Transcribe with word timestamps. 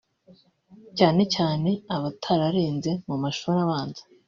cyane 0.97 1.21
cyane 1.35 1.69
abatararenze 1.95 2.91
mu 3.07 3.15
mashuri 3.23 3.57
abanza 3.65 4.01